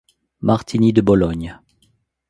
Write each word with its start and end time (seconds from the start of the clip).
Martini 0.39 0.91
de 0.93 1.01
Bologne. 1.01 1.59